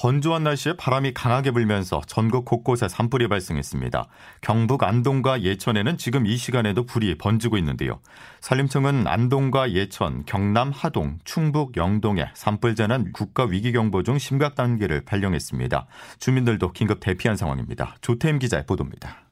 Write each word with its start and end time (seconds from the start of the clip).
건조한 0.00 0.44
날씨에 0.44 0.74
바람이 0.74 1.12
강하게 1.12 1.50
불면서 1.50 2.00
전국 2.06 2.44
곳곳에 2.44 2.86
산불이 2.86 3.26
발생했습니다. 3.26 4.06
경북 4.40 4.84
안동과 4.84 5.42
예천에는 5.42 5.98
지금 5.98 6.24
이 6.24 6.36
시간에도 6.36 6.86
불이 6.86 7.18
번지고 7.18 7.58
있는데요. 7.58 7.98
산림청은 8.40 9.08
안동과 9.08 9.72
예천, 9.72 10.24
경남 10.24 10.70
하동, 10.70 11.18
충북 11.24 11.76
영동에 11.76 12.26
산불 12.34 12.76
재난 12.76 13.10
국가 13.12 13.42
위기 13.42 13.72
경보 13.72 14.04
중 14.04 14.18
심각 14.18 14.54
단계를 14.54 15.04
발령했습니다. 15.04 15.88
주민들도 16.20 16.70
긴급 16.74 17.00
대피한 17.00 17.36
상황입니다. 17.36 17.96
조태임 18.00 18.38
기자의 18.38 18.66
보도입니다. 18.66 19.27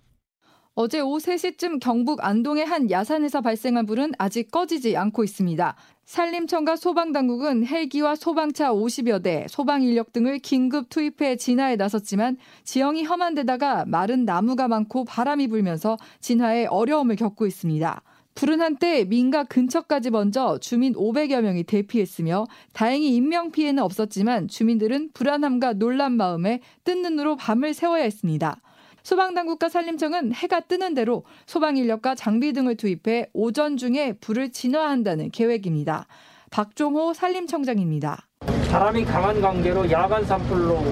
어제 0.79 1.01
오후 1.01 1.17
3시쯤 1.17 1.81
경북 1.81 2.23
안동의 2.23 2.67
한 2.67 2.91
야산에서 2.91 3.41
발생한 3.41 3.87
불은 3.87 4.13
아직 4.19 4.51
꺼지지 4.51 4.95
않고 4.95 5.25
있습니다. 5.25 5.75
산림청과 6.05 6.77
소방당국은 6.77 7.65
헬기와 7.65 8.15
소방차 8.15 8.75
50여 8.75 9.23
대, 9.23 9.47
소방 9.49 9.83
인력 9.83 10.13
등을 10.13 10.39
긴급 10.39 10.91
투입해 10.91 11.37
진화에 11.37 11.77
나섰지만 11.77 12.37
지형이 12.65 13.05
험한 13.05 13.35
데다가 13.37 13.87
마른 13.87 14.27
나무가 14.27 14.69
많고 14.69 15.07
바람이 15.07 15.49
불면서 15.49 15.97
진화에 16.21 16.67
어려움을 16.67 17.17
겪고 17.17 17.47
있습니다. 17.47 18.03
불은 18.35 18.61
한때 18.61 19.05
민가 19.05 19.45
근처까지 19.45 20.11
번져 20.11 20.59
주민 20.61 20.93
500여 20.93 21.41
명이 21.41 21.65
대피했으며 21.65 22.45
다행히 22.75 23.17
인명 23.17 23.51
피해는 23.51 23.83
없었지만 23.83 24.49
주민들은 24.49 25.13
불안함과 25.15 25.73
놀란 25.73 26.13
마음에 26.19 26.61
뜬 26.85 27.01
눈으로 27.01 27.37
밤을 27.37 27.73
새워야 27.73 28.03
했습니다. 28.03 28.61
소방당국과 29.07 29.69
산림청은 29.69 30.35
해가 30.35 30.59
뜨는 30.63 30.95
대로 30.95 31.23
소방 31.47 31.77
인력과 31.77 32.17
장비 32.17 32.53
등을 32.53 32.77
투입해 32.77 33.29
오전 33.35 33.77
중에 33.77 34.15
불을 34.21 34.51
진화한다는 34.51 35.31
계획입니다. 35.31 36.09
박종호 36.51 37.15
산림청장입니다. 37.15 38.27
바람이 38.69 39.05
강한 39.05 39.41
관계로 39.41 39.89
야간 39.93 40.25
산불로 40.25 40.83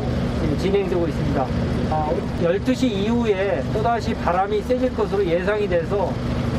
진행되고 0.60 1.08
있습니다. 1.08 1.46
12시 2.40 2.84
아, 2.84 2.86
이후에 2.86 3.64
또다시 3.72 4.14
바람이 4.14 4.62
세질 4.62 4.94
것으로 4.94 5.26
예상이 5.26 5.68
돼서 5.68 6.12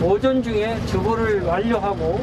오전 0.03 0.43
중에 0.43 0.77
주보를 0.87 1.43
완료하고 1.43 2.19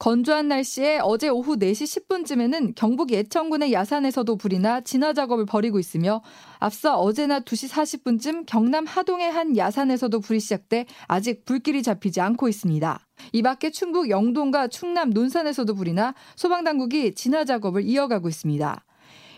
건조한 0.00 0.48
날씨에 0.48 0.98
어제 1.02 1.28
오후 1.28 1.58
4시 1.58 2.08
10분쯤에는 2.08 2.72
경북 2.74 3.12
예천군의 3.12 3.74
야산에서도 3.74 4.34
불이 4.36 4.58
나 4.58 4.80
진화 4.80 5.12
작업을 5.12 5.44
벌이고 5.44 5.78
있으며 5.78 6.22
앞서 6.58 6.98
어제나 6.98 7.40
2시 7.40 7.68
40분쯤 7.68 8.44
경남 8.46 8.86
하동의 8.86 9.30
한 9.30 9.58
야산에서도 9.58 10.20
불이 10.20 10.40
시작돼 10.40 10.86
아직 11.06 11.44
불길이 11.44 11.82
잡히지 11.82 12.22
않고 12.22 12.48
있습니다. 12.48 12.98
이 13.34 13.42
밖에 13.42 13.70
충북 13.70 14.08
영동과 14.08 14.68
충남 14.68 15.10
논산에서도 15.10 15.74
불이 15.74 15.92
나 15.92 16.14
소방당국이 16.34 17.14
진화 17.14 17.44
작업을 17.44 17.82
이어가고 17.82 18.30
있습니다. 18.30 18.82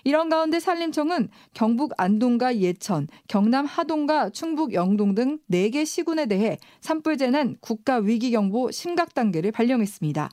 이런 0.05 0.29
가운데 0.29 0.59
산림청은 0.59 1.29
경북 1.55 1.93
안동과 1.97 2.57
예천, 2.57 3.09
경남 3.29 3.67
하동과 3.67 4.31
충북 4.31 4.75
영동 4.75 5.15
등 5.15 5.39
4개 5.51 5.87
시군에 5.87 6.27
대해 6.27 6.59
산불 6.81 7.19
재난 7.19 7.57
국가 7.61 7.97
위기 7.97 8.31
경보 8.31 8.71
심각 8.71 9.15
단계를 9.15 9.53
발령했습니다. 9.53 10.31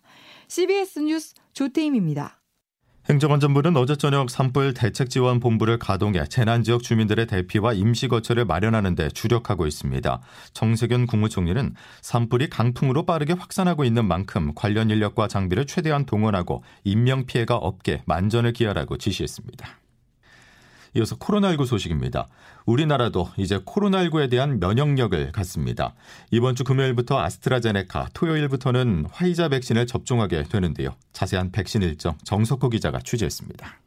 CBS 0.47 0.99
뉴스 0.99 1.33
조태임입니다. 1.53 2.38
행정안전부는 3.09 3.75
어제 3.75 3.95
저녁 3.95 4.29
산불 4.29 4.75
대책지원본부를 4.75 5.79
가동해 5.79 6.25
재난지역 6.25 6.83
주민들의 6.83 7.25
대피와 7.25 7.73
임시거처를 7.73 8.45
마련하는 8.45 8.93
데 8.93 9.09
주력하고 9.09 9.65
있습니다. 9.65 10.21
정세균 10.53 11.07
국무총리는 11.07 11.73
산불이 12.03 12.51
강풍으로 12.51 13.07
빠르게 13.07 13.33
확산하고 13.33 13.83
있는 13.83 14.05
만큼 14.05 14.53
관련 14.53 14.91
인력과 14.91 15.27
장비를 15.27 15.65
최대한 15.65 16.05
동원하고 16.05 16.63
인명피해가 16.83 17.55
없게 17.55 18.03
만전을 18.05 18.53
기하라고 18.53 18.99
지시했습니다. 18.99 19.67
이어서 20.95 21.15
코로나19 21.17 21.65
소식입니다. 21.65 22.27
우리나라도 22.65 23.29
이제 23.37 23.59
코로나19에 23.59 24.29
대한 24.29 24.59
면역력을 24.59 25.31
갖습니다. 25.31 25.93
이번 26.31 26.55
주 26.55 26.63
금요일부터 26.63 27.19
아스트라제네카, 27.19 28.09
토요일부터는 28.13 29.05
화이자 29.11 29.49
백신을 29.49 29.87
접종하게 29.87 30.43
되는데요. 30.43 30.95
자세한 31.13 31.51
백신 31.51 31.81
일정 31.81 32.17
정석호 32.23 32.69
기자가 32.69 32.99
취재했습니다. 32.99 33.79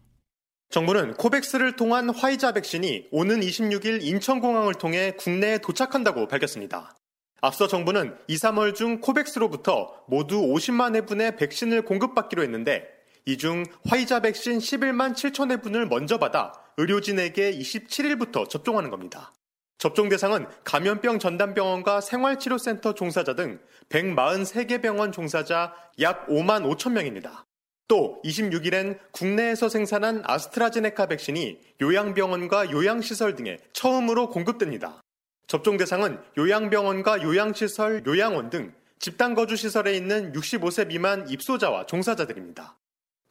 정부는 0.70 1.14
코백스를 1.14 1.76
통한 1.76 2.08
화이자 2.08 2.52
백신이 2.52 3.08
오는 3.10 3.40
26일 3.40 4.02
인천공항을 4.02 4.74
통해 4.74 5.12
국내에 5.18 5.58
도착한다고 5.58 6.28
밝혔습니다. 6.28 6.94
앞서 7.42 7.66
정부는 7.66 8.16
2, 8.28 8.36
3월 8.36 8.74
중 8.74 9.00
코백스로부터 9.00 9.92
모두 10.06 10.40
50만 10.40 10.94
회분의 10.94 11.36
백신을 11.36 11.82
공급받기로 11.82 12.42
했는데 12.42 12.84
이 13.24 13.36
중 13.36 13.64
화이자 13.88 14.20
백신 14.20 14.58
11만 14.58 15.14
7천 15.14 15.50
회 15.52 15.56
분을 15.58 15.86
먼저 15.86 16.18
받아 16.18 16.52
의료진에게 16.76 17.56
27일부터 17.58 18.48
접종하는 18.48 18.90
겁니다. 18.90 19.32
접종 19.78 20.08
대상은 20.08 20.46
감염병 20.64 21.18
전담병원과 21.18 22.00
생활치료센터 22.00 22.94
종사자 22.94 23.34
등 23.34 23.60
143개 23.88 24.80
병원 24.80 25.12
종사자 25.12 25.74
약 26.00 26.26
5만 26.28 26.64
5천 26.64 26.92
명입니다. 26.92 27.44
또 27.88 28.20
26일엔 28.24 28.98
국내에서 29.12 29.68
생산한 29.68 30.22
아스트라제네카 30.24 31.06
백신이 31.06 31.58
요양병원과 31.80 32.70
요양시설 32.70 33.34
등에 33.34 33.58
처음으로 33.72 34.30
공급됩니다. 34.30 35.00
접종 35.46 35.76
대상은 35.76 36.18
요양병원과 36.38 37.22
요양시설, 37.22 38.04
요양원 38.06 38.50
등 38.50 38.72
집단거주시설에 39.00 39.94
있는 39.96 40.32
65세 40.32 40.86
미만 40.86 41.28
입소자와 41.28 41.86
종사자들입니다. 41.86 42.78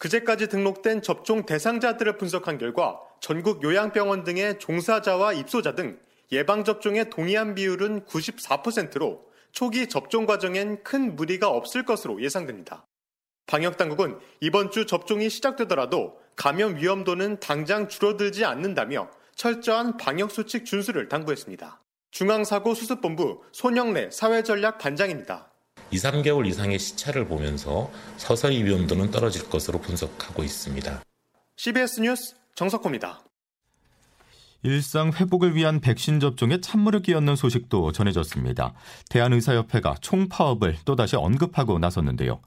그제까지 0.01 0.47
등록된 0.47 1.03
접종 1.03 1.45
대상자들을 1.45 2.17
분석한 2.17 2.57
결과 2.57 2.99
전국 3.19 3.61
요양병원 3.61 4.23
등의 4.23 4.57
종사자와 4.57 5.33
입소자 5.33 5.75
등 5.75 5.99
예방접종에 6.31 7.11
동의한 7.11 7.53
비율은 7.53 8.05
94%로 8.05 9.23
초기 9.51 9.87
접종 9.87 10.25
과정엔 10.25 10.81
큰 10.83 11.15
무리가 11.15 11.49
없을 11.49 11.85
것으로 11.85 12.19
예상됩니다. 12.19 12.87
방역당국은 13.45 14.17
이번 14.39 14.71
주 14.71 14.87
접종이 14.87 15.29
시작되더라도 15.29 16.17
감염 16.35 16.77
위험도는 16.77 17.39
당장 17.39 17.87
줄어들지 17.87 18.43
않는다며 18.43 19.07
철저한 19.35 19.97
방역수칙 19.97 20.65
준수를 20.65 21.09
당부했습니다. 21.09 21.79
중앙사고수습본부 22.09 23.43
손영래 23.51 24.09
사회전략 24.09 24.79
반장입니다. 24.79 25.50
2, 25.91 25.97
3개월 25.97 26.47
이상의 26.47 26.79
시차를 26.79 27.27
보면서 27.27 27.91
서서히 28.17 28.63
위험도는 28.63 29.11
떨어질 29.11 29.49
것으로 29.49 29.79
분석하고 29.79 30.43
있습니다. 30.43 31.03
CBS 31.57 32.01
뉴스 32.01 32.35
정석호입니다. 32.55 33.21
일상 34.63 35.11
회복을 35.11 35.55
위한 35.55 35.79
백신 35.79 36.19
접종에 36.19 36.61
찬물을 36.61 37.01
끼얹는 37.01 37.35
소식도 37.35 37.91
전해졌습니다. 37.93 38.73
대한의사협회가 39.09 39.95
총파업을 40.01 40.77
또다시 40.85 41.15
언급하고 41.15 41.79
나섰는데요. 41.79 42.39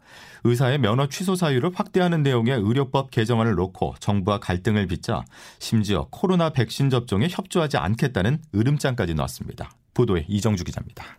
의사의 0.45 0.79
면허 0.79 1.09
취소 1.09 1.35
사유를 1.35 1.73
확대하는 1.75 2.23
내용의 2.23 2.61
의료법 2.61 3.11
개정안을 3.11 3.55
놓고 3.57 3.97
정부와 3.99 4.39
갈등을 4.39 4.87
빚자 4.87 5.25
심지어 5.59 6.07
코로나 6.11 6.51
백신 6.51 6.89
접종에 6.89 7.27
협조하지 7.29 7.79
않겠다는 7.79 8.39
으름장까지 8.55 9.15
놨습니다. 9.15 9.73
보도에 9.93 10.25
이정주 10.29 10.65
기자입니다. 10.65 11.19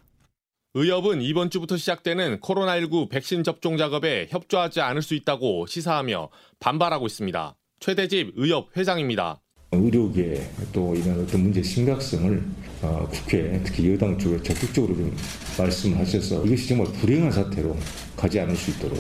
의협은 0.78 1.22
이번 1.22 1.50
주부터 1.50 1.78
시작되는 1.78 2.42
코로나19 2.42 3.10
백신 3.10 3.46
접종 3.46 3.78
작업에 3.78 4.28
협조하지 4.30 4.82
않을 4.82 5.02
수 5.02 5.16
있다고 5.16 5.68
시사하며 5.68 6.28
반발하고 6.60 7.06
있습니다. 7.06 7.56
최대집 7.80 8.34
의협 8.36 8.76
회장입니다. 8.76 9.40
의료계 9.72 10.46
또 10.74 10.94
이런 10.94 11.24
어떤 11.24 11.44
문제 11.44 11.64
심각성을 11.64 12.44
어, 12.82 13.08
국회 13.10 13.62
특히 13.64 13.94
여당 13.94 14.18
쪽에 14.18 14.44
적극적으로 14.44 14.94
좀 14.96 15.16
말씀하셔서 15.58 16.46
이것이 16.46 16.68
정말 16.68 16.88
불행한 16.88 17.32
사태로 17.32 17.78
가지 18.18 18.42
않을 18.42 18.58
수 18.58 18.72
있도록 18.72 19.00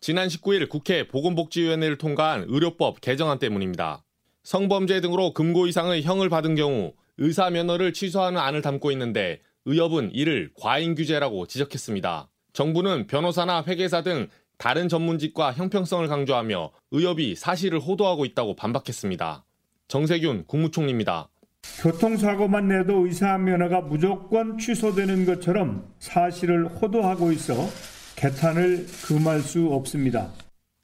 지난 0.00 0.28
19일 0.28 0.68
국회 0.68 1.08
보건복지위원회를 1.08 1.98
통과한 1.98 2.44
의료법 2.46 3.00
개정안 3.00 3.40
때문입니다. 3.40 4.04
성범죄 4.44 5.00
등으로 5.00 5.32
금고 5.32 5.66
이상의 5.66 6.04
형을 6.04 6.28
받은 6.28 6.54
경우 6.54 6.92
의사 7.18 7.50
면허를 7.50 7.92
취소하는 7.92 8.40
안을 8.40 8.62
담고 8.62 8.92
있는데 8.92 9.40
의협은 9.66 10.10
이를 10.12 10.50
과잉 10.60 10.94
규제라고 10.94 11.46
지적했습니다. 11.46 12.28
정부는 12.52 13.06
변호사나 13.06 13.64
회계사 13.66 14.02
등 14.02 14.28
다른 14.58 14.88
전문직과 14.88 15.52
형평성을 15.52 16.06
강조하며 16.06 16.70
의협이 16.90 17.34
사실을 17.34 17.80
호도하고 17.80 18.24
있다고 18.24 18.56
반박했습니다. 18.56 19.44
정세균 19.88 20.44
국무총리입니다. 20.46 21.28
교통사고만 21.80 22.68
내도 22.68 23.06
의사 23.06 23.38
면허가 23.38 23.80
무조건 23.80 24.58
취소되는 24.58 25.24
것처럼 25.24 25.88
사실을 25.98 26.66
호도하고 26.66 27.32
있어 27.32 27.54
개탄을 28.16 28.86
금할 29.06 29.40
수 29.40 29.68
없습니다. 29.68 30.30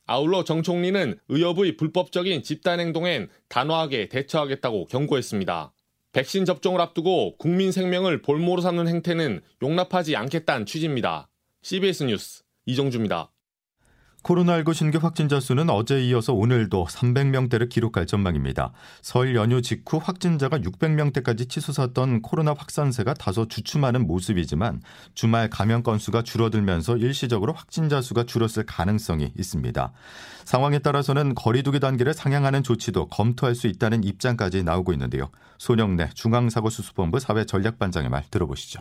아울러 0.06 0.42
정 0.42 0.62
총리는 0.62 1.18
의협의 1.28 1.76
불법적인 1.76 2.42
집단 2.42 2.80
행동엔 2.80 3.28
단호하게 3.48 4.08
대처하겠다고 4.08 4.86
경고했습니다. 4.86 5.72
백신 6.12 6.44
접종을 6.44 6.80
앞두고 6.80 7.36
국민 7.36 7.70
생명을 7.70 8.22
볼모로 8.22 8.62
삼는 8.62 8.88
행태는 8.88 9.42
용납하지 9.62 10.16
않겠다는 10.16 10.66
취지입니다. 10.66 11.28
CBS 11.62 12.04
뉴스 12.04 12.42
이정주입니다. 12.66 13.30
코로나19 14.22 14.74
신규 14.74 14.98
확진자 14.98 15.40
수는 15.40 15.70
어제 15.70 16.04
이어서 16.06 16.34
오늘도 16.34 16.86
300명대를 16.86 17.68
기록할 17.68 18.06
전망입니다. 18.06 18.72
설 19.00 19.34
연휴 19.34 19.62
직후 19.62 19.98
확진자가 20.02 20.58
600명대까지 20.58 21.48
치솟았던 21.48 22.22
코로나 22.22 22.52
확산세가 22.52 23.14
다소 23.14 23.48
주춤하는 23.48 24.06
모습이지만 24.06 24.82
주말 25.14 25.48
감염 25.48 25.82
건수가 25.82 26.22
줄어들면서 26.22 26.98
일시적으로 26.98 27.52
확진자 27.52 28.02
수가 28.02 28.24
줄었을 28.24 28.64
가능성이 28.66 29.32
있습니다. 29.38 29.92
상황에 30.44 30.80
따라서는 30.80 31.34
거리두기 31.34 31.80
단계를 31.80 32.12
상향하는 32.12 32.62
조치도 32.62 33.08
검토할 33.08 33.54
수 33.54 33.66
있다는 33.68 34.04
입장까지 34.04 34.62
나오고 34.62 34.92
있는데요. 34.92 35.30
손영래 35.58 36.10
중앙사고수습본부 36.14 37.20
사회전략반장의 37.20 38.10
말 38.10 38.24
들어보시죠. 38.30 38.80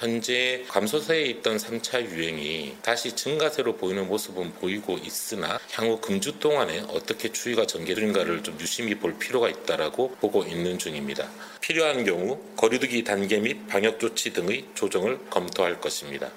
현재 0.00 0.64
감소세에 0.66 1.26
있던 1.26 1.58
3차 1.58 2.02
유행이 2.02 2.76
다시 2.80 3.14
증가세로 3.14 3.76
보이는 3.76 4.08
모습은 4.08 4.54
보이고 4.54 4.96
있으나 4.96 5.58
향후 5.72 6.00
금주 6.00 6.38
동안에 6.38 6.86
어떻게 6.88 7.30
추이가 7.30 7.66
전개될까를 7.66 8.42
좀 8.42 8.58
유심히 8.58 8.94
볼 8.94 9.18
필요가 9.18 9.50
있다라고 9.50 10.16
보고 10.18 10.42
있는 10.42 10.78
중입니다. 10.78 11.28
필요한 11.60 12.04
경우 12.04 12.40
거리두기 12.56 13.04
단계 13.04 13.40
및 13.40 13.68
방역 13.68 14.00
조치 14.00 14.32
등의 14.32 14.68
조정을 14.74 15.18
검토할 15.28 15.82
것입니다. 15.82 16.30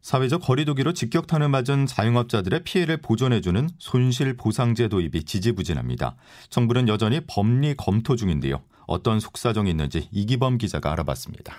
사회적 0.00 0.40
거리두기로 0.40 0.94
직격탄을 0.94 1.50
맞은 1.50 1.84
자영업자들의 1.84 2.64
피해를 2.64 3.02
보전해주는 3.02 3.68
손실보상제 3.78 4.88
도입이 4.88 5.24
지지부진합니다. 5.24 6.16
정부는 6.48 6.88
여전히 6.88 7.20
법리 7.26 7.74
검토 7.76 8.16
중인데요. 8.16 8.62
어떤 8.86 9.20
속사정이 9.20 9.68
있는지 9.68 10.08
이기범 10.10 10.56
기자가 10.56 10.90
알아봤습니다. 10.92 11.54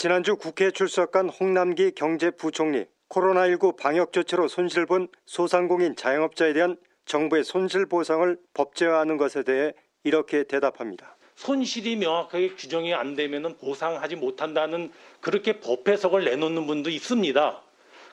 지난주 0.00 0.36
국회에 0.36 0.70
출석한 0.70 1.28
홍남기 1.28 1.90
경제부총리 1.90 2.86
코로나19 3.10 3.76
방역 3.76 4.14
조치로 4.14 4.48
손실 4.48 4.86
본 4.86 5.08
소상공인 5.26 5.94
자영업자에 5.94 6.54
대한 6.54 6.78
정부의 7.04 7.44
손실 7.44 7.84
보상을 7.84 8.38
법제화하는 8.54 9.18
것에 9.18 9.42
대해 9.42 9.74
이렇게 10.02 10.44
대답합니다. 10.44 11.18
손실이 11.34 11.96
명확하게 11.96 12.54
규정이 12.54 12.94
안 12.94 13.14
되면 13.14 13.58
보상하지 13.58 14.16
못한다는 14.16 14.90
그렇게 15.20 15.60
법 15.60 15.86
해석을 15.86 16.24
내놓는 16.24 16.66
분도 16.66 16.88
있습니다. 16.88 17.62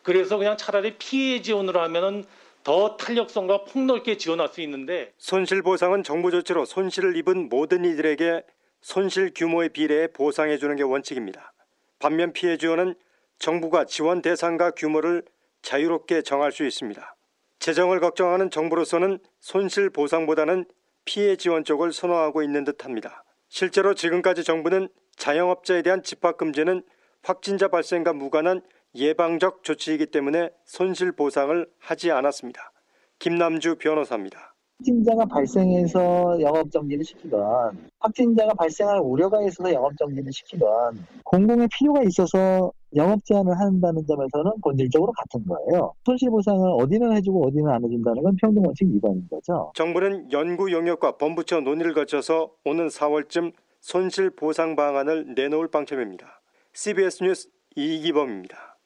그래서 0.04 0.38
그냥 0.38 0.58
차라리 0.58 0.98
피해 0.98 1.42
지원으로 1.42 1.80
하면은 1.80 2.26
더 2.66 2.98
탄력성과 2.98 3.64
폭넓게 3.64 4.18
지원할 4.18 4.50
수 4.50 4.60
있는데 4.60 5.14
손실 5.18 5.62
보상은 5.62 6.04
정부 6.04 6.32
조치로 6.32 6.66
손실을 6.66 7.16
입은 7.16 7.48
모든 7.48 7.86
이들에게 7.86 8.44
손실 8.82 9.32
규모에 9.34 9.70
비례해 9.70 10.08
보상해 10.08 10.58
주는 10.58 10.76
게 10.76 10.84
원칙입니다. 10.84 11.54
반면 12.00 12.34
피해 12.34 12.58
지원은 12.58 12.96
정부가 13.40 13.86
지원 13.86 14.22
대상과 14.22 14.72
규모를 14.72 15.24
자유롭게 15.62 16.22
정할 16.22 16.52
수 16.52 16.66
있습니다. 16.66 17.16
재정을 17.60 18.00
걱정하는 18.00 18.50
정부로서는 18.50 19.20
손실 19.40 19.90
보상보다는 19.90 20.66
피해 21.06 21.36
지원 21.36 21.64
쪽을 21.64 21.94
선호하고 21.94 22.44
있는 22.44 22.64
듯합니다. 22.64 23.24
실제로 23.50 23.94
지금까지 23.94 24.44
정부는 24.44 24.90
자영업자에 25.16 25.82
대한 25.82 26.04
집합 26.04 26.38
금지는 26.38 26.84
확진자 27.24 27.68
발생과 27.68 28.14
무관한 28.14 28.62
예방적 28.96 29.64
조치이기 29.64 30.08
때문에 30.08 30.50
손실 30.66 31.12
보상을 31.12 31.68
하지 31.80 32.12
않았습니다. 32.12 32.72
김남주 33.20 33.76
변호사입니다. 33.76 34.56
확진자가 34.78 35.26
발생해서 35.26 36.40
영업 36.42 36.72
정지를 36.72 37.04
시키건 37.04 37.90
확진자가 38.00 38.54
발생할 38.54 39.00
우려가 39.00 39.42
있어서 39.44 39.74
영업 39.74 39.98
정지를 39.98 40.32
시키건 40.32 41.06
공공의 41.24 41.68
필요가 41.78 42.04
있어서 42.04 42.72
영업 42.96 43.24
제한을 43.26 43.60
한다는 43.60 44.06
점에서는 44.06 44.52
본질적으로 44.64 45.12
같은 45.12 45.46
거예요. 45.48 45.94
손실 46.06 46.30
보상을 46.30 46.70
어디는 46.80 47.16
해주고 47.18 47.48
어디는 47.48 47.70
안 47.70 47.84
해준다는 47.84 48.24
건 48.24 48.36
평등 48.40 48.64
원칙 48.64 48.86
위반인 48.86 49.28
거죠. 49.30 49.72
정부는 49.76 50.32
연구 50.32 50.72
용역과 50.72 51.18
본부처 51.18 51.62
논의를 51.62 51.94
거쳐서 51.94 52.52
오는 52.64 52.88
4월쯤 52.88 53.54
손실 53.82 54.30
보상 54.30 54.76
방안을 54.76 55.34
내놓을 55.36 55.70
방침입니다. 55.70 56.42
CBS 56.74 57.24
뉴스 57.24 57.50
이기범입니다. 57.76 58.77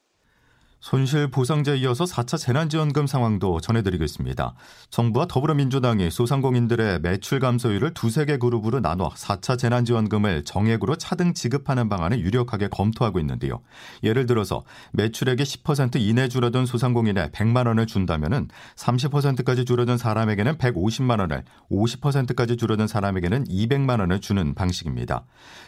손실 0.82 1.28
보상제에 1.28 1.76
이어서 1.76 2.04
4차 2.04 2.36
재난지원금 2.36 3.06
상황도 3.06 3.60
전해드리겠습니다. 3.60 4.54
정부와 4.90 5.26
더불어민주당이 5.28 6.10
소상공인들의 6.10 7.02
매출 7.02 7.38
감소율을 7.38 7.94
두세 7.94 8.24
개 8.24 8.36
그룹으로 8.36 8.80
나눠 8.80 9.08
4차 9.10 9.56
재난지원금을 9.56 10.42
정액으로 10.42 10.96
차등 10.96 11.34
지급하는 11.34 11.88
방안을 11.88 12.18
유력하게 12.18 12.66
검토하고 12.66 13.20
있는데요. 13.20 13.60
예를 14.02 14.26
들어서 14.26 14.64
매출액이 14.90 15.44
10% 15.44 16.00
이내 16.00 16.26
줄어든 16.26 16.66
소상공인에 16.66 17.30
100만 17.30 17.68
원을 17.68 17.86
준다면 17.86 18.48
30%까지 18.74 19.64
줄어든 19.64 19.96
사람에게는 19.96 20.58
150만 20.58 21.20
원을, 21.20 21.44
50%까지 21.70 22.56
줄어든 22.56 22.88
사람에게는 22.88 23.44
200만 23.44 24.00
원을 24.00 24.20
주는 24.20 24.52
방식입니다. 24.54 25.26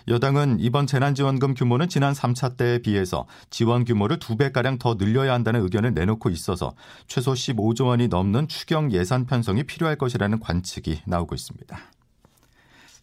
여당은 0.09 0.59
이번 0.59 0.89
재난지원금 0.89 1.55
규모는 1.55 1.89
지난 1.89 2.15
3차 2.15 2.57
때에 2.57 2.79
비해서 2.79 3.27
지원 3.51 3.85
규모를 3.85 4.19
2배가량 4.19 4.81
더 4.81 4.97
늘려야 5.05 5.35
한다는 5.35 5.63
의견을 5.63 5.95
내놓고 5.95 6.31
있어서 6.31 6.75
최소 7.07 7.33
15조 7.33 7.87
원이 7.87 8.09
넘는 8.09 8.49
추경 8.49 8.93
예산 8.93 9.27
편성이 9.27 9.65
필요할 9.65 9.97
것이라는 9.97 10.41
관측이 10.41 11.03
나오고 11.07 11.35
있습니다. 11.35 11.79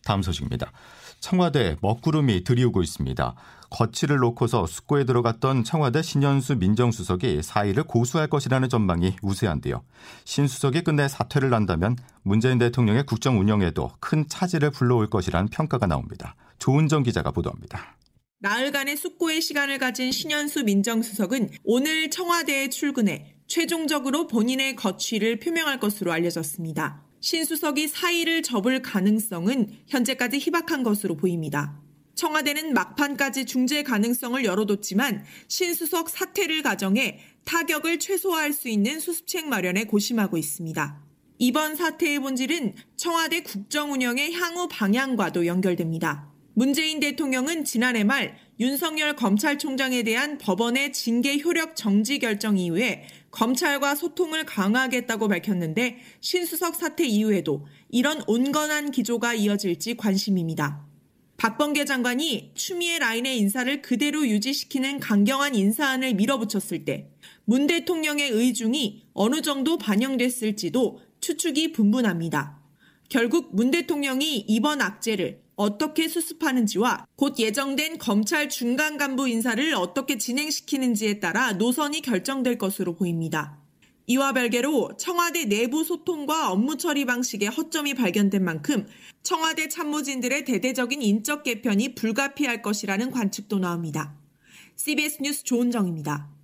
다음 0.03 0.21
소식입니다. 0.21 0.71
청와대 1.19 1.77
먹구름이 1.81 2.43
들이우고 2.43 2.81
있습니다. 2.81 3.35
거취를 3.69 4.17
놓고서 4.17 4.65
숙고에 4.65 5.05
들어갔던 5.05 5.63
청와대 5.63 6.01
신현수 6.01 6.55
민정수석이 6.55 7.41
사의를 7.43 7.83
고수할 7.83 8.27
것이라는 8.27 8.67
전망이 8.67 9.15
우세한데요. 9.21 9.83
신 10.25 10.47
수석이 10.47 10.81
끝내 10.81 11.07
사퇴를 11.07 11.53
한다면 11.53 11.95
문재인 12.23 12.57
대통령의 12.57 13.05
국정 13.05 13.39
운영에도 13.39 13.91
큰 13.99 14.27
차질을 14.27 14.71
불러올 14.71 15.09
것이라는 15.09 15.49
평가가 15.49 15.85
나옵니다. 15.85 16.35
조은정 16.57 17.03
기자가 17.03 17.31
보도합니다. 17.31 17.95
나흘간의 18.43 18.97
숙고의 18.97 19.39
시간을 19.39 19.77
가진 19.77 20.11
신현수 20.11 20.63
민정수석은 20.63 21.51
오늘 21.63 22.09
청와대에 22.09 22.69
출근해 22.69 23.35
최종적으로 23.45 24.25
본인의 24.25 24.75
거취를 24.75 25.39
표명할 25.39 25.79
것으로 25.79 26.11
알려졌습니다. 26.11 27.05
신수석이 27.19 27.87
사의를 27.87 28.41
접을 28.41 28.81
가능성은 28.81 29.83
현재까지 29.87 30.39
희박한 30.39 30.81
것으로 30.81 31.17
보입니다. 31.17 31.79
청와대는 32.15 32.73
막판까지 32.73 33.45
중재 33.45 33.83
가능성을 33.83 34.43
열어뒀지만 34.43 35.23
신수석 35.47 36.09
사퇴를 36.09 36.63
가정해 36.63 37.19
타격을 37.45 37.99
최소화할 37.99 38.53
수 38.53 38.69
있는 38.69 38.99
수습책 38.99 39.49
마련에 39.49 39.83
고심하고 39.83 40.37
있습니다. 40.37 40.99
이번 41.37 41.75
사태의 41.75 42.19
본질은 42.19 42.73
청와대 42.95 43.41
국정 43.41 43.91
운영의 43.91 44.33
향후 44.33 44.67
방향과도 44.67 45.45
연결됩니다. 45.45 46.30
문재인 46.53 46.99
대통령은 46.99 47.63
지난해 47.63 48.03
말 48.03 48.37
윤석열 48.59 49.15
검찰총장에 49.15 50.03
대한 50.03 50.37
법원의 50.37 50.93
징계 50.93 51.39
효력 51.39 51.75
정지 51.75 52.19
결정 52.19 52.57
이후에 52.57 53.07
검찰과 53.31 53.95
소통을 53.95 54.45
강화하겠다고 54.45 55.27
밝혔는데 55.27 55.99
신수석 56.19 56.75
사태 56.75 57.05
이후에도 57.05 57.65
이런 57.89 58.21
온건한 58.27 58.91
기조가 58.91 59.33
이어질지 59.33 59.95
관심입니다. 59.95 60.85
박범계 61.37 61.85
장관이 61.85 62.51
추미애 62.53 62.99
라인의 62.99 63.37
인사를 63.39 63.81
그대로 63.81 64.27
유지시키는 64.27 64.99
강경한 64.99 65.55
인사안을 65.55 66.13
밀어붙였을 66.13 66.85
때 66.85 67.11
문 67.45 67.67
대통령의 67.67 68.29
의중이 68.29 69.07
어느 69.13 69.41
정도 69.41 69.77
반영됐을지도 69.77 71.01
추측이 71.19 71.73
분분합니다. 71.73 72.59
결국 73.09 73.55
문 73.55 73.71
대통령이 73.71 74.45
이번 74.47 74.81
악재를 74.81 75.41
어떻게 75.61 76.07
수습하는지와 76.07 77.05
곧 77.15 77.37
예정된 77.37 77.99
검찰 77.99 78.49
중간 78.49 78.97
간부 78.97 79.29
인사를 79.29 79.75
어떻게 79.75 80.17
진행시키는지에 80.17 81.19
따라 81.19 81.53
노선이 81.53 82.01
결정될 82.01 82.57
것으로 82.57 82.95
보입니다. 82.95 83.59
이와 84.07 84.33
별개로 84.33 84.97
청와대 84.97 85.45
내부 85.45 85.83
소통과 85.83 86.49
업무 86.49 86.77
처리 86.77 87.05
방식에 87.05 87.45
허점이 87.45 87.93
발견된 87.93 88.43
만큼 88.43 88.87
청와대 89.21 89.69
참모진들의 89.69 90.45
대대적인 90.45 90.99
인적 90.99 91.43
개편이 91.43 91.93
불가피할 91.93 92.63
것이라는 92.63 93.11
관측도 93.11 93.59
나옵니다. 93.59 94.15
CBS 94.75 95.19
뉴스 95.21 95.43
조은정입니다. 95.43 96.40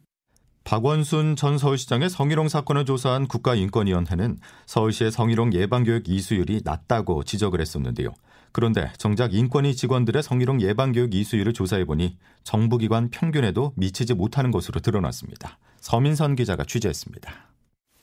박원순 0.68 1.38
전 1.38 1.58
서울시장의 1.58 2.10
성희롱 2.10 2.50
사건을 2.50 2.84
조사한 2.84 3.30
국가인권위원회는 3.30 4.38
서울시의 4.66 5.14
성희롱 5.14 5.54
예방교육 5.54 6.10
이수율이 6.10 6.60
낮다고 6.66 7.24
지적을 7.24 7.62
했었는데요. 7.62 8.10
그런데 8.52 8.92
정작 8.98 9.34
인권위 9.34 9.78
직원들의 9.78 10.22
성희롱 10.22 10.60
예방교육 10.60 11.16
이수율을 11.16 11.54
조사해보니 11.54 12.18
정부기관 12.44 13.12
평균에도 13.12 13.72
미치지 13.78 14.14
못하는 14.14 14.52
것으로 14.52 14.82
드러났습니다. 14.82 15.58
서민선 15.80 16.36
기자가 16.36 16.66
취재했습니다. 16.66 17.32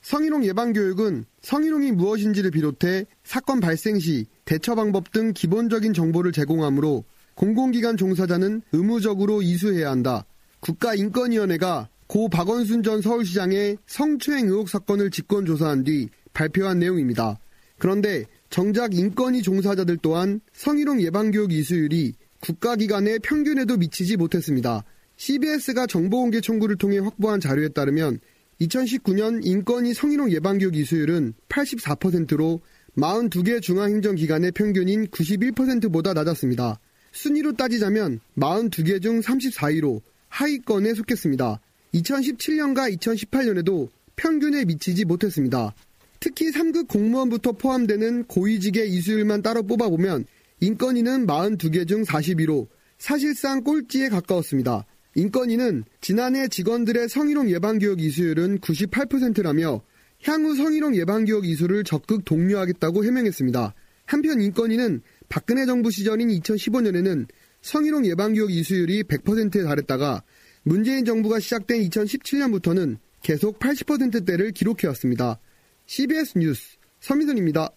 성희롱 0.00 0.46
예방교육은 0.46 1.26
성희롱이 1.42 1.92
무엇인지를 1.92 2.50
비롯해 2.50 3.04
사건 3.24 3.60
발생 3.60 3.98
시 3.98 4.24
대처 4.46 4.74
방법 4.74 5.12
등 5.12 5.34
기본적인 5.34 5.92
정보를 5.92 6.32
제공하므로 6.32 7.04
공공기관 7.34 7.98
종사자는 7.98 8.62
의무적으로 8.72 9.42
이수해야 9.42 9.90
한다. 9.90 10.24
국가인권위원회가 10.60 11.88
고 12.06 12.28
박원순 12.28 12.82
전 12.82 13.00
서울시장의 13.00 13.78
성추행 13.86 14.46
의혹 14.48 14.68
사건을 14.68 15.10
직권 15.10 15.46
조사한 15.46 15.84
뒤 15.84 16.08
발표한 16.32 16.78
내용입니다. 16.78 17.38
그런데 17.78 18.24
정작 18.50 18.94
인권위 18.94 19.42
종사자들 19.42 19.98
또한 20.02 20.40
성희롱 20.52 21.02
예방교육 21.02 21.52
이수율이 21.52 22.14
국가기관의 22.40 23.20
평균에도 23.20 23.76
미치지 23.76 24.16
못했습니다. 24.16 24.84
CBS가 25.16 25.86
정보공개 25.86 26.40
청구를 26.40 26.76
통해 26.76 26.98
확보한 26.98 27.40
자료에 27.40 27.68
따르면 27.68 28.20
2019년 28.60 29.44
인권위 29.44 29.94
성희롱 29.94 30.30
예방교육 30.30 30.76
이수율은 30.76 31.34
84%로 31.48 32.60
42개 32.96 33.60
중앙행정기관의 33.60 34.52
평균인 34.52 35.08
91%보다 35.08 36.12
낮았습니다. 36.12 36.78
순위로 37.12 37.54
따지자면 37.54 38.20
42개 38.36 39.02
중 39.02 39.20
34위로 39.20 40.00
하위권에 40.28 40.94
속했습니다. 40.94 41.60
2017년과 41.94 42.96
2018년에도 42.98 43.88
평균에 44.16 44.64
미치지 44.64 45.04
못했습니다. 45.04 45.74
특히 46.20 46.50
3급 46.50 46.88
공무원부터 46.88 47.52
포함되는 47.52 48.24
고위직의 48.24 48.90
이수율만 48.90 49.42
따로 49.42 49.62
뽑아보면 49.62 50.24
인권위는 50.60 51.26
42개 51.26 51.86
중 51.86 52.02
42로 52.02 52.66
사실상 52.98 53.62
꼴찌에 53.62 54.08
가까웠습니다. 54.08 54.86
인권위는 55.16 55.84
지난해 56.00 56.48
직원들의 56.48 57.08
성희롱 57.08 57.50
예방교육 57.50 58.00
이수율은 58.00 58.58
98%라며 58.60 59.82
향후 60.22 60.56
성희롱 60.56 60.96
예방교육 60.96 61.46
이수를 61.46 61.84
적극 61.84 62.24
독려하겠다고 62.24 63.04
해명했습니다. 63.04 63.74
한편 64.06 64.40
인권위는 64.40 65.02
박근혜 65.28 65.66
정부 65.66 65.90
시절인 65.90 66.28
2015년에는 66.28 67.26
성희롱 67.62 68.06
예방교육 68.06 68.50
이수율이 68.50 69.04
100%에 69.04 69.62
달했다가 69.62 70.22
문재인 70.64 71.04
정부가 71.04 71.40
시작된 71.40 71.82
2017년부터는 71.88 72.96
계속 73.22 73.58
80%대를 73.58 74.52
기록해왔습니다. 74.52 75.38
CBS 75.86 76.38
뉴스 76.38 76.76
서민선입니다. 77.00 77.68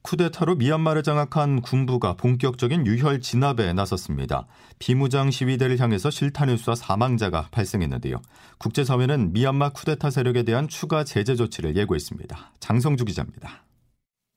쿠데타로 0.00 0.56
미얀마를 0.56 1.02
장악한 1.02 1.60
군부가 1.60 2.16
본격적인 2.16 2.86
유혈 2.86 3.20
진압에 3.20 3.72
나섰습니다. 3.74 4.46
비무장 4.78 5.30
시위대를 5.30 5.78
향해서 5.78 6.10
실탄을 6.10 6.56
쏴 6.56 6.74
사망자가 6.74 7.48
발생했는데요. 7.52 8.20
국제사회는 8.58 9.32
미얀마 9.32 9.70
쿠데타 9.70 10.10
세력에 10.10 10.42
대한 10.42 10.68
추가 10.68 11.04
제재 11.04 11.36
조치를 11.36 11.76
예고했습니다. 11.76 12.54
장성주 12.58 13.04
기자입니다. 13.04 13.64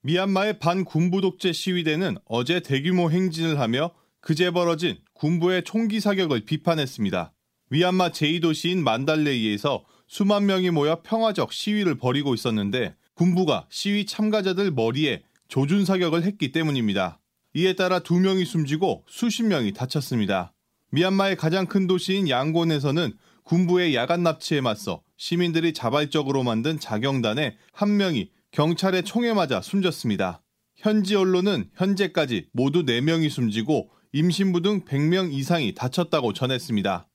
미얀마의 0.02 0.60
반군부 0.60 1.20
독재 1.22 1.52
시위대는 1.52 2.16
어제 2.26 2.60
대규모 2.60 3.10
행진을 3.10 3.58
하며 3.58 3.90
그제 4.20 4.50
벌어진 4.50 4.98
군부의 5.14 5.64
총기 5.64 6.00
사격을 6.00 6.44
비판했습니다. 6.44 7.32
미얀마 7.68 8.10
제2도시인 8.10 8.78
만달레이에서 8.78 9.84
수만 10.06 10.46
명이 10.46 10.70
모여 10.70 11.02
평화적 11.02 11.52
시위를 11.52 11.96
벌이고 11.96 12.32
있었는데 12.32 12.94
군부가 13.14 13.66
시위 13.70 14.06
참가자들 14.06 14.70
머리에 14.70 15.24
조준 15.48 15.84
사격을 15.84 16.22
했기 16.22 16.52
때문입니다. 16.52 17.18
이에 17.54 17.72
따라 17.72 17.98
두 17.98 18.20
명이 18.20 18.44
숨지고 18.44 19.04
수십 19.08 19.42
명이 19.44 19.72
다쳤습니다. 19.72 20.52
미얀마의 20.92 21.36
가장 21.36 21.66
큰 21.66 21.88
도시인 21.88 22.28
양곤에서는 22.28 23.12
군부의 23.42 23.94
야간 23.96 24.22
납치에 24.22 24.60
맞서 24.60 25.02
시민들이 25.16 25.72
자발적으로 25.72 26.44
만든 26.44 26.78
자경단에 26.78 27.56
한 27.72 27.96
명이 27.96 28.30
경찰의 28.52 29.02
총에 29.02 29.32
맞아 29.32 29.60
숨졌습니다. 29.60 30.42
현지 30.76 31.16
언론은 31.16 31.70
현재까지 31.74 32.48
모두 32.52 32.84
4명이 32.84 33.28
숨지고 33.28 33.90
임신부 34.12 34.62
등 34.62 34.84
100명 34.84 35.32
이상이 35.32 35.74
다쳤다고 35.74 36.32
전했습니다. 36.32 37.08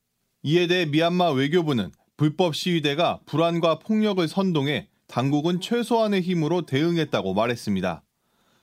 이에 0.44 0.68
대해 0.68 0.86
미얀마 0.86 1.32
외교부는 1.32 1.92
불법 2.18 2.56
시위대가 2.56 3.20
불안과 3.26 3.80
폭력을 3.80 4.28
선동해 4.28 4.88
당국은 5.08 5.62
최소한의 5.62 6.22
힘으로 6.22 6.66
대응했다고 6.66 7.34
말했습니다. 7.34 8.04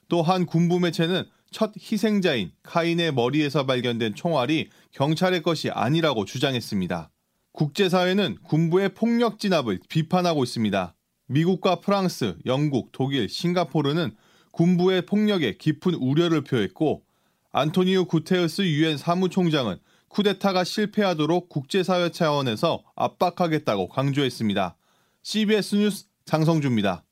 또한 0.08 0.46
군부 0.46 0.80
매체는 0.80 1.24
첫 1.50 1.72
희생자인 1.76 2.50
카인의 2.62 3.12
머리에서 3.12 3.66
발견된 3.66 4.14
총알이 4.14 4.70
경찰의 4.92 5.42
것이 5.42 5.70
아니라고 5.70 6.24
주장했습니다. 6.24 7.10
국제사회는 7.52 8.38
군부의 8.44 8.94
폭력 8.94 9.38
진압을 9.38 9.80
비판하고 9.88 10.44
있습니다. 10.44 10.94
미국과 11.26 11.80
프랑스, 11.80 12.36
영국, 12.46 12.90
독일, 12.92 13.28
싱가포르는 13.28 14.14
군부의 14.50 15.06
폭력에 15.06 15.56
깊은 15.58 15.94
우려를 15.94 16.42
표했고 16.42 17.02
안토니오 17.52 18.06
구테우스 18.06 18.62
유엔 18.62 18.96
사무총장은 18.96 19.76
쿠데타가 20.08 20.64
실패하도록 20.64 21.48
국제사회 21.48 22.10
차원에서 22.10 22.82
압박하겠다고 22.96 23.88
강조했습니다. 23.88 24.76
CBS 25.22 25.74
뉴스 25.76 26.06
장성주입니다. 26.24 27.04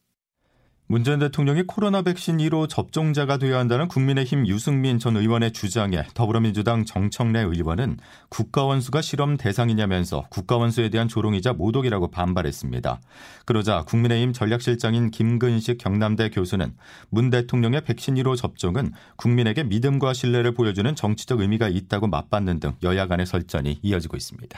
문재인 0.89 1.19
대통령이 1.19 1.65
코로나 1.65 2.03
백신 2.03 2.37
1호 2.37 2.69
접종자가 2.69 3.39
되어야 3.39 3.59
한다는 3.59 3.89
국민의힘 3.89 4.47
유승민 4.47 5.01
전 5.01 5.17
의원의 5.17 5.53
주장에 5.53 6.05
더불어민주당 6.15 6.85
정청래 6.85 7.41
의원은 7.41 7.99
국가원수가 8.29 9.03
실험 9.03 9.37
대상이냐면서 9.37 10.27
국가원수에 10.31 10.91
대한 10.91 11.09
조롱이자 11.09 11.55
모독이라고 11.55 12.13
반발했습니다. 12.13 13.01
그러자 13.47 13.83
국민의힘 13.83 14.33
전략실장인 14.33 15.11
김근식 15.11 15.79
경남대 15.79 16.31
교수는 16.31 16.77
문 17.11 17.31
대통령의 17.31 17.83
백신 17.83 18.15
1호 18.15 18.37
접종은 18.37 18.93
국민에게 19.17 19.65
믿음과 19.65 20.13
신뢰를 20.13 20.55
보여주는 20.55 20.95
정치적 20.95 21.41
의미가 21.41 21.67
있다고 21.67 22.07
맞받는 22.07 22.61
등 22.61 22.77
여야 22.85 23.09
간의 23.09 23.27
설전이 23.27 23.81
이어지고 23.83 24.17
있습니다. 24.17 24.57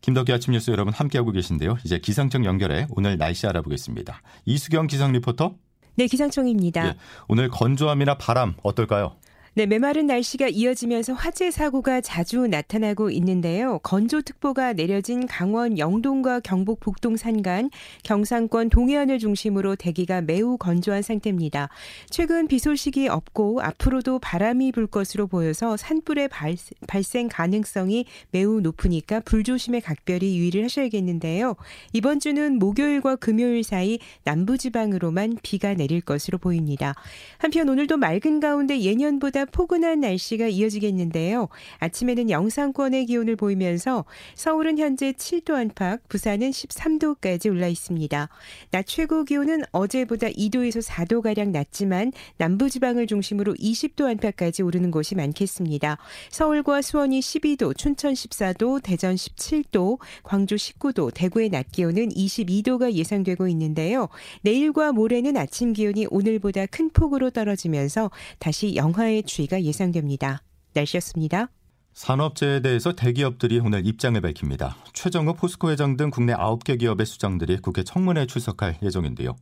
김덕기 0.00 0.32
아침 0.32 0.52
뉴스 0.52 0.70
여러분 0.70 0.92
함께하고 0.92 1.30
계신데요. 1.32 1.78
이제 1.84 1.98
기상청 1.98 2.44
연결해 2.44 2.86
오늘 2.90 3.18
날씨 3.18 3.46
알아보겠습니다. 3.46 4.22
이수경 4.46 4.86
기상 4.86 5.12
리포터. 5.12 5.54
네, 5.96 6.06
기상청입니다. 6.06 6.88
예, 6.88 6.94
오늘 7.28 7.48
건조함이나 7.48 8.16
바람 8.16 8.54
어떨까요? 8.62 9.16
네, 9.54 9.66
메마른 9.66 10.06
날씨가 10.06 10.46
이어지면서 10.46 11.12
화재 11.12 11.50
사고가 11.50 12.00
자주 12.00 12.46
나타나고 12.46 13.10
있는데요. 13.10 13.80
건조특보가 13.82 14.74
내려진 14.74 15.26
강원 15.26 15.76
영동과 15.76 16.38
경북 16.38 16.78
북동 16.78 17.16
산간, 17.16 17.70
경상권 18.04 18.70
동해안을 18.70 19.18
중심으로 19.18 19.74
대기가 19.74 20.20
매우 20.20 20.56
건조한 20.56 21.02
상태입니다. 21.02 21.68
최근 22.10 22.46
비 22.46 22.60
소식이 22.60 23.08
없고 23.08 23.60
앞으로도 23.60 24.20
바람이 24.20 24.70
불 24.70 24.86
것으로 24.86 25.26
보여서 25.26 25.76
산불의 25.76 26.28
발, 26.28 26.54
발생 26.86 27.28
가능성이 27.28 28.06
매우 28.30 28.60
높으니까 28.60 29.18
불조심에 29.18 29.80
각별히 29.80 30.38
유의를 30.38 30.62
하셔야겠는데요. 30.62 31.56
이번 31.92 32.20
주는 32.20 32.56
목요일과 32.60 33.16
금요일 33.16 33.64
사이 33.64 33.98
남부지방으로만 34.22 35.38
비가 35.42 35.74
내릴 35.74 36.02
것으로 36.02 36.38
보입니다. 36.38 36.94
한편 37.38 37.68
오늘도 37.68 37.96
맑은 37.96 38.38
가운데 38.38 38.80
예년보다 38.80 39.39
보다 39.40 39.44
포근한 39.46 40.00
날씨가 40.00 40.48
이어지겠는데요. 40.48 41.48
아침에는 41.78 42.30
영상권의 42.30 43.06
기온을 43.06 43.36
보이면서 43.36 44.04
서울은 44.34 44.78
현재 44.78 45.12
7도 45.12 45.54
안팎, 45.54 46.08
부산은 46.08 46.50
13도까지 46.50 47.50
올라 47.50 47.68
있습니다. 47.68 48.28
낮 48.70 48.86
최고 48.86 49.24
기온은 49.24 49.62
어제보다 49.72 50.28
2도에서 50.28 50.86
4도 50.86 51.22
가량 51.22 51.52
낮지만 51.52 52.12
남부 52.36 52.68
지방을 52.68 53.06
중심으로 53.06 53.54
20도 53.54 54.06
안팎까지 54.06 54.62
오르는 54.62 54.90
곳이 54.90 55.14
많겠습니다. 55.14 55.98
서울과 56.30 56.82
수원이 56.82 57.20
12도, 57.20 57.76
춘천 57.76 58.14
14도, 58.14 58.82
대전 58.82 59.14
17도, 59.14 59.98
광주 60.22 60.56
19도, 60.56 61.12
대구의 61.14 61.50
낮 61.50 61.70
기온은 61.70 62.08
22도가 62.08 62.92
예상되고 62.92 63.48
있는데요. 63.48 64.08
내일과 64.42 64.92
모레는 64.92 65.36
아침 65.36 65.72
기온이 65.72 66.06
오늘보다 66.10 66.66
큰 66.66 66.90
폭으로 66.90 67.30
떨어지면서 67.30 68.10
다시 68.38 68.74
영하의 68.74 69.22
추위가 69.30 69.62
예상됩니다. 69.62 70.42
날씨였습니다. 70.74 71.48
산업재해에 71.92 72.60
대해서 72.60 72.92
대기업들이 72.92 73.58
오늘 73.58 73.84
입장을 73.86 74.20
밝힙니다. 74.20 74.76
최정우 74.92 75.34
포스코 75.34 75.70
회장 75.70 75.96
등 75.96 76.10
국내 76.10 76.32
9개 76.34 76.78
기업의 76.78 77.04
수장들이 77.04 77.58
국회 77.58 77.82
청문회에 77.82 78.26
출석할 78.26 78.78
예정인데요. 78.82 79.36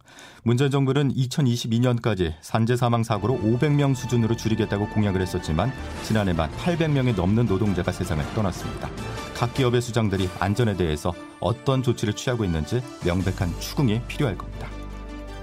문전 0.45 0.71
정부는 0.71 1.15
2022년까지 1.15 2.35
산재 2.41 2.77
사망 2.77 3.03
사고로 3.03 3.35
500명 3.35 3.95
수준으로 3.95 4.37
줄이겠다고 4.37 4.89
공약을 4.89 5.21
했었지만 5.21 5.73
지난해만 6.05 6.51
800명이 6.53 7.17
넘는 7.17 7.47
노동자가 7.47 7.93
세상을 7.93 8.25
떠났습니다. 8.35 8.91
각 9.35 9.55
기업의 9.55 9.81
수장들이 9.83 10.29
안전에 10.39 10.77
대해서 10.77 11.15
어떤 11.41 11.83
조치를 11.83 12.15
취하고 12.15 12.45
있는지 12.45 12.83
명백한 13.05 13.61
추궁이 13.61 14.01
필요할 14.09 14.37
겁니다. 14.37 14.69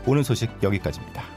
오늘 0.06 0.24
소식 0.24 0.52
여기까지입니다. 0.62 1.35